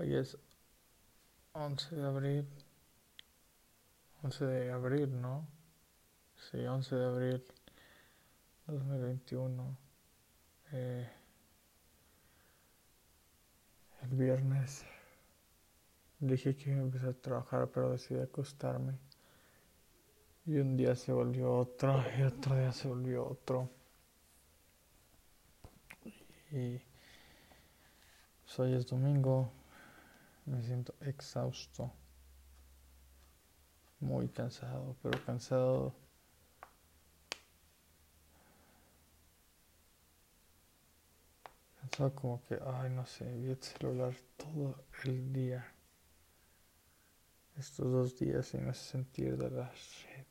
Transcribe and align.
Hoy 0.00 0.14
es 0.14 0.38
11 1.52 1.94
de 1.94 2.06
abril. 2.06 2.48
11 4.22 4.46
de 4.46 4.72
abril, 4.72 5.20
¿no? 5.20 5.46
Sí, 6.36 6.56
11 6.56 6.96
de 6.96 7.04
abril 7.04 7.44
2021. 8.66 9.76
Eh, 10.72 11.06
el 14.00 14.08
viernes 14.16 14.86
dije 16.18 16.56
que 16.56 16.70
iba 16.70 16.78
a 16.78 16.82
empezar 16.84 17.10
a 17.10 17.12
trabajar, 17.12 17.68
pero 17.68 17.90
decidí 17.90 18.20
acostarme. 18.20 18.94
Y 20.46 20.56
un 20.56 20.78
día 20.78 20.96
se 20.96 21.12
volvió 21.12 21.52
otro, 21.52 22.02
y 22.18 22.22
otro 22.22 22.56
día 22.56 22.72
se 22.72 22.88
volvió 22.88 23.28
otro. 23.28 23.68
Y 26.52 26.80
hoy 28.56 28.72
es 28.72 28.86
domingo, 28.86 29.52
me 30.46 30.62
siento 30.62 30.94
exhausto, 31.00 31.92
muy 34.00 34.28
cansado, 34.28 34.96
pero 35.02 35.22
cansado. 35.24 35.94
Cansado 41.80 42.14
como 42.14 42.44
que, 42.44 42.58
ay, 42.64 42.90
no 42.90 43.06
sé, 43.06 43.24
vi 43.36 43.50
el 43.50 43.62
celular 43.62 44.14
todo 44.36 44.84
el 45.04 45.32
día. 45.32 45.66
Estos 47.56 47.92
dos 47.92 48.18
días 48.18 48.54
y 48.54 48.58
me 48.58 48.70
hace 48.70 48.90
sentir 48.90 49.36
de 49.36 49.50
la 49.50 49.70
shit. 49.74 50.26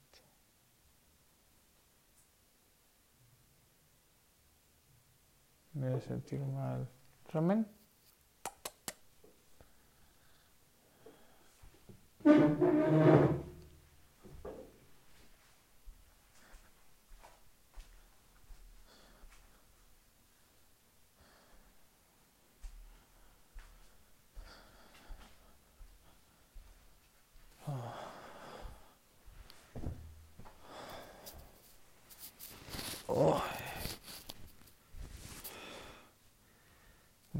Me 5.73 5.87
hace 5.93 6.07
sentir 6.07 6.39
mal. 6.41 6.89
¿Ramen? 7.31 7.78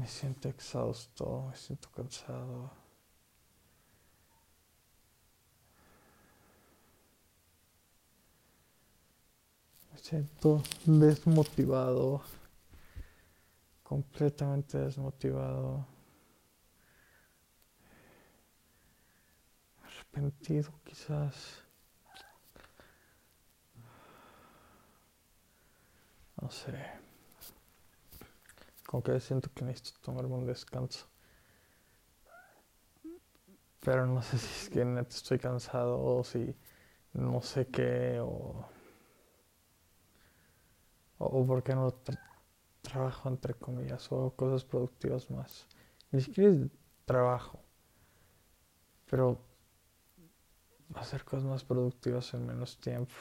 Me 0.00 0.06
siento 0.08 0.48
exhausto, 0.48 1.46
me 1.50 1.56
siento 1.56 1.90
cansado. 1.90 2.79
Siento 10.10 10.60
desmotivado, 10.86 12.20
completamente 13.84 14.76
desmotivado, 14.76 15.86
arrepentido 19.84 20.72
quizás. 20.84 21.62
No 26.42 26.50
sé. 26.50 26.74
Como 28.86 29.04
que 29.04 29.20
siento 29.20 29.48
que 29.54 29.64
necesito 29.64 30.00
tomarme 30.00 30.34
un 30.34 30.46
descanso. 30.46 31.06
Pero 33.78 34.06
no 34.06 34.22
sé 34.22 34.38
si 34.38 34.64
es 34.64 34.70
que 34.70 34.82
estoy 35.08 35.38
cansado 35.38 36.02
o 36.02 36.24
si 36.24 36.56
no 37.12 37.40
sé 37.42 37.68
qué 37.68 38.18
o, 38.20 38.69
o 41.20 41.46
por 41.46 41.62
qué 41.64 41.74
no 41.76 41.88
tra- 42.04 42.20
trabajo 42.82 43.28
entre 43.30 43.54
comillas 43.54 44.10
o 44.12 44.32
cosas 44.36 44.64
productivas 44.64 45.30
más. 45.30 45.66
Ni 46.12 46.20
siquiera 46.22 46.50
es 46.50 46.58
trabajo, 47.06 47.60
pero 49.10 49.40
hacer 50.94 51.24
cosas 51.24 51.44
más 51.46 51.64
productivas 51.64 52.32
en 52.34 52.46
menos 52.46 52.78
tiempo. 52.78 53.14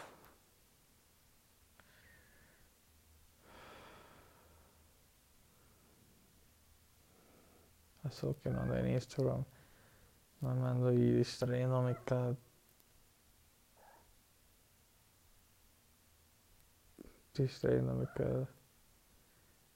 Eso 8.04 8.36
que 8.42 8.50
no 8.50 8.62
ando 8.62 8.76
en 8.76 8.90
Instagram, 8.90 9.46
no 10.42 10.56
me 10.56 10.68
ando 10.70 10.92
y 10.94 11.12
distrayéndome 11.14 11.98
cada 12.06 12.36
distrayéndome 17.44 18.08
cada 18.16 18.48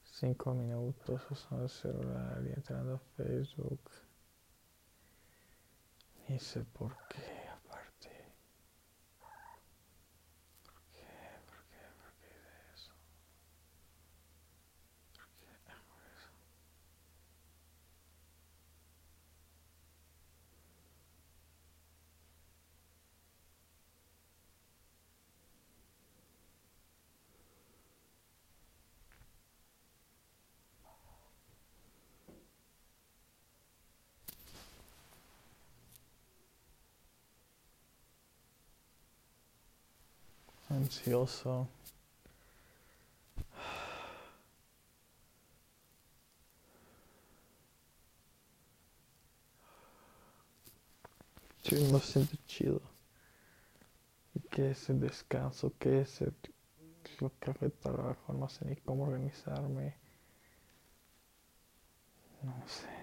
cinco 0.04 0.54
minutos 0.54 1.22
usando 1.30 1.64
el 1.64 1.70
celular 1.70 2.42
y 2.46 2.52
entrando 2.52 2.96
a 2.96 3.00
Facebook. 3.18 3.82
Ni 6.28 6.40
sé 6.40 6.64
por 6.64 6.96
qué, 7.10 7.43
Ansioso. 40.84 41.70
Sí, 51.64 51.88
no 51.90 52.00
siente 52.00 52.38
chido. 52.46 52.82
¿Y 54.36 54.42
qué 54.42 54.72
es 54.72 54.90
el 54.90 55.00
descanso? 55.00 55.72
¿Qué 55.80 56.02
es 56.02 56.20
el, 56.20 56.34
lo 57.22 57.32
que 57.40 57.70
trabajo? 57.70 58.34
No 58.34 58.50
sé 58.50 58.66
ni 58.66 58.76
cómo 58.76 59.06
organizarme. 59.06 59.96
No 62.44 62.54
sé 62.68 63.03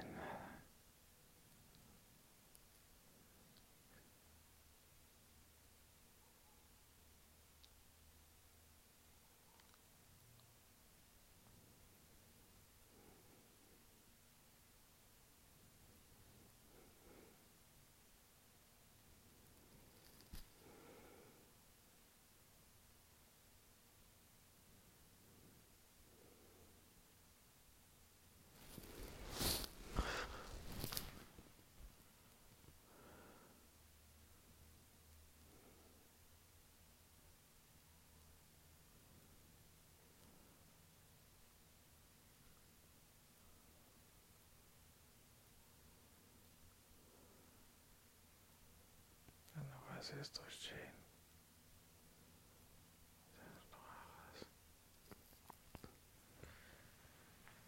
Esto, 50.01 50.41
Shane. 50.49 50.95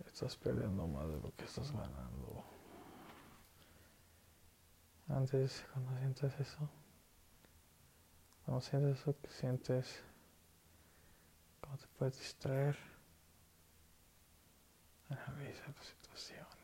Estás 0.07 0.37
perdiendo 0.37 0.87
más 0.87 1.09
de 1.09 1.21
lo 1.21 1.31
que 1.37 1.45
estás 1.45 1.71
ganando. 1.73 2.43
Antes, 5.09 5.63
cuando 5.75 5.99
sientes 5.99 6.41
eso, 6.41 6.71
cuando 8.47 8.63
sientes 8.63 8.99
eso 8.99 9.15
que 9.21 9.29
sientes, 9.29 10.03
cómo 11.61 11.77
te 11.77 11.87
puedes 11.99 12.19
distraer, 12.19 12.79
analiza 15.11 15.71
tu 15.75 15.83
situación 15.83 16.62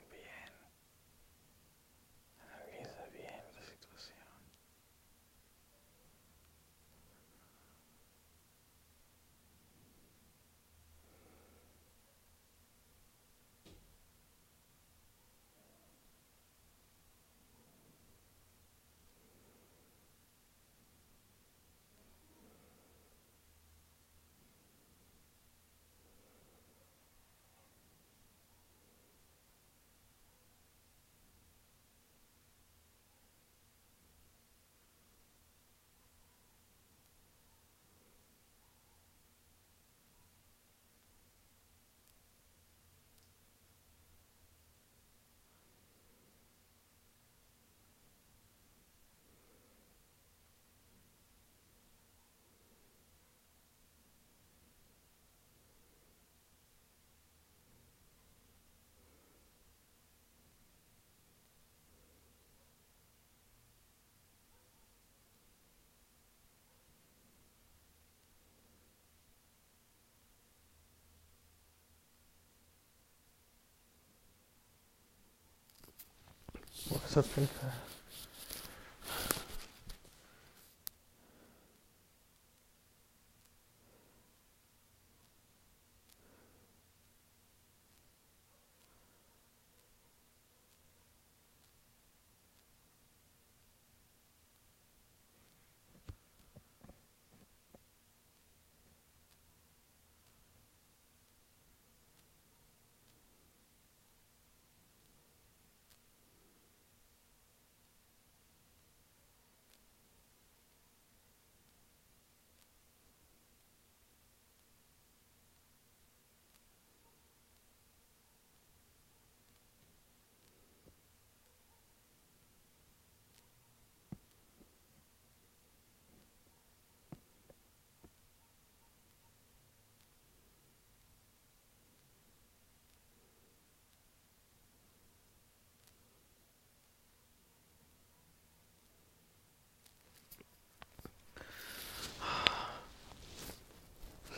собственно 77.23 77.73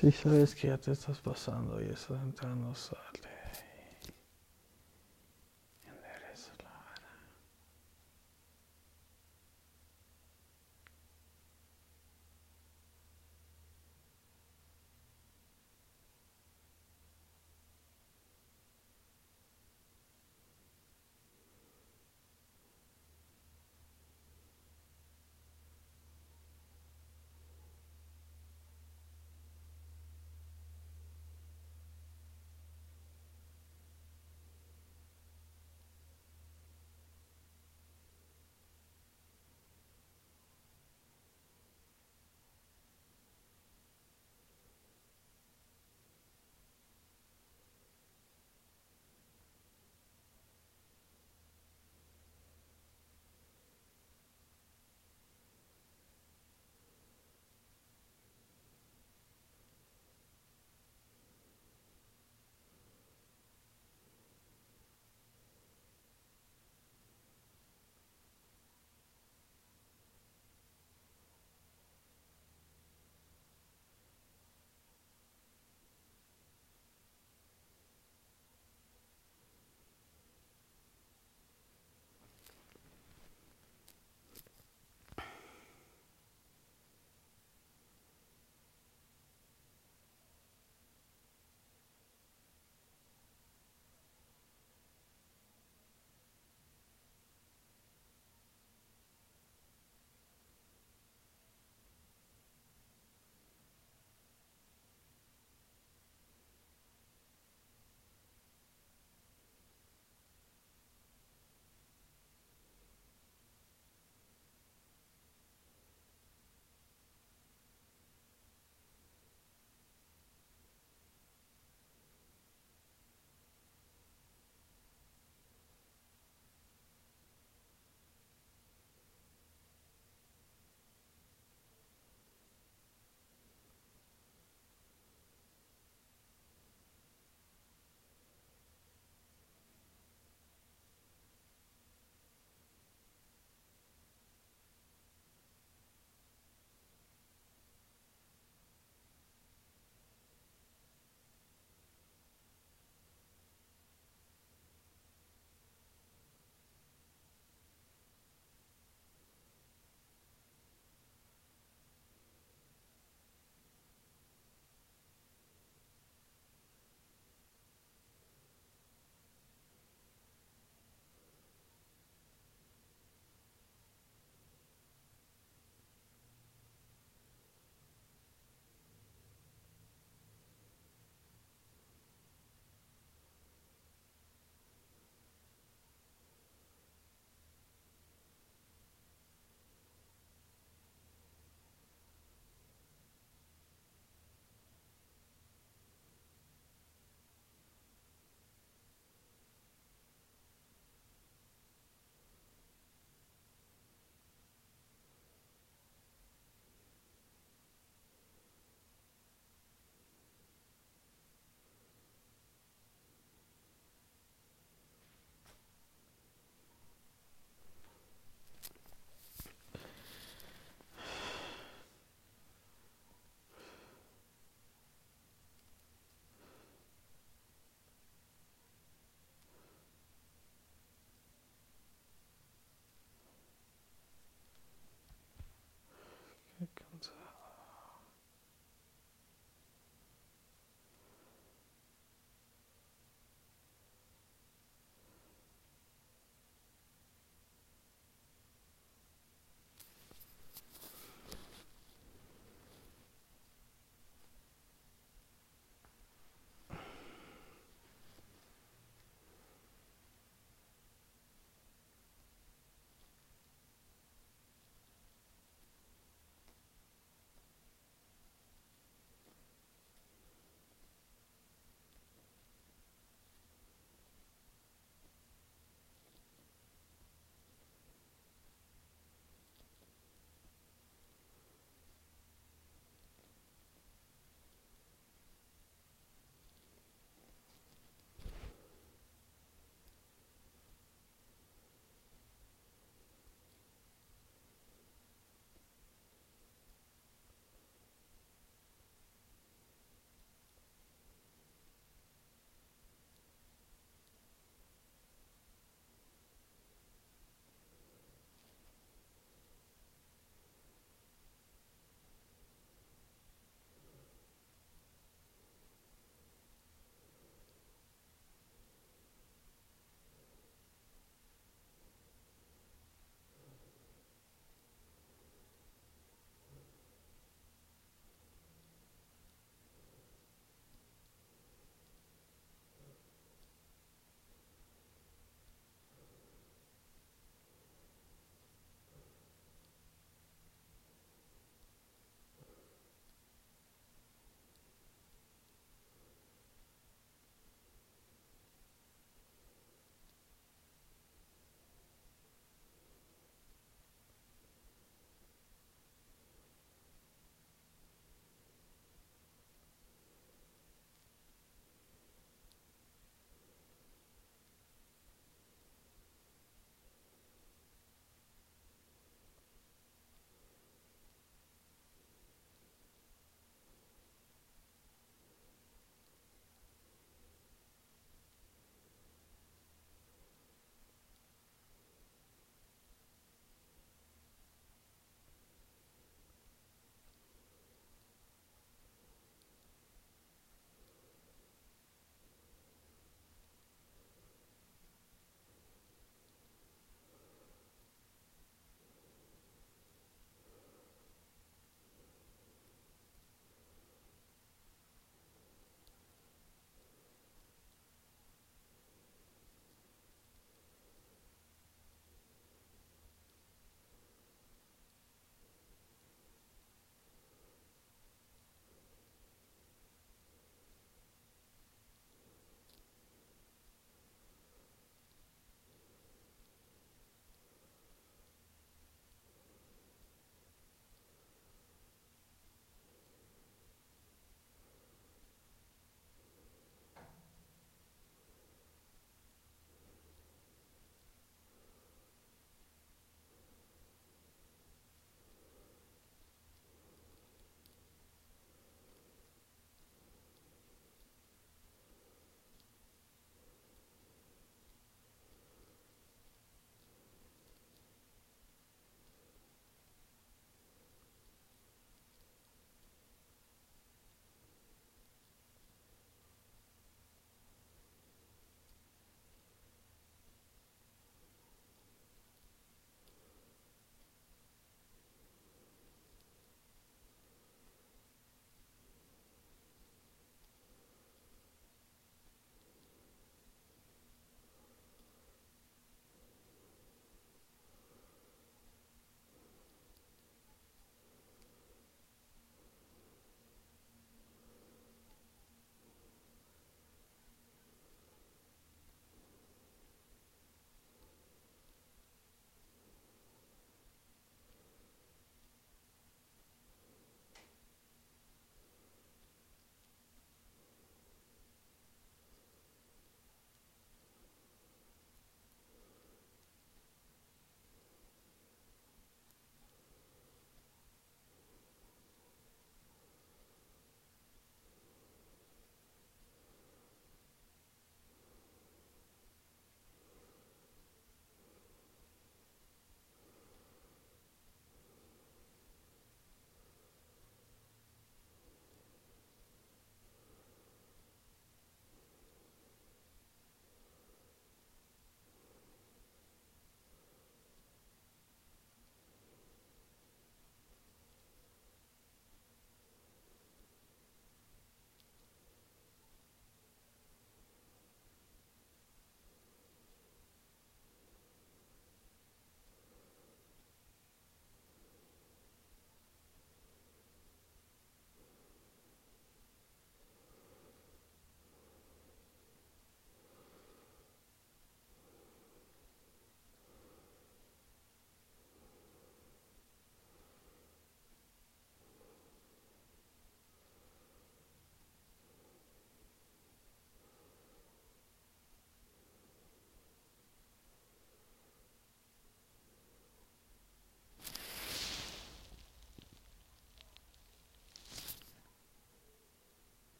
Si 0.00 0.10
sabes 0.12 0.54
que 0.54 0.68
ya 0.68 0.78
te 0.78 0.92
estás 0.92 1.20
pasando 1.20 1.78
y 1.78 1.90
eso 1.90 2.16
entrando 2.16 2.74
sale. 2.74 3.29